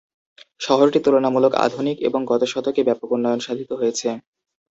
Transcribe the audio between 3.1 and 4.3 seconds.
উন্নয়ন সাধিত হয়েছে।